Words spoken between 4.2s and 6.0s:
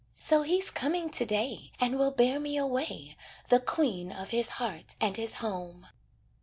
his heart and his home."